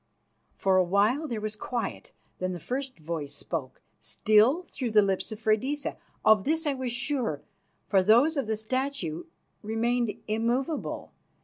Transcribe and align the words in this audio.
For 0.55 0.77
a 0.77 0.83
while 0.83 1.27
there 1.27 1.39
was 1.39 1.55
quiet; 1.55 2.11
then 2.39 2.53
the 2.53 2.59
first 2.59 2.97
voice 2.97 3.35
spoke, 3.35 3.83
still 3.99 4.63
through 4.63 4.89
the 4.89 5.03
lips 5.03 5.31
of 5.31 5.39
Freydisa. 5.39 5.95
Of 6.25 6.43
this 6.43 6.65
I 6.65 6.73
was 6.73 6.91
sure, 6.91 7.43
for 7.85 8.01
those 8.01 8.35
of 8.35 8.47
the 8.47 8.57
statue 8.57 9.25
remained 9.61 10.15
immovable. 10.27 11.11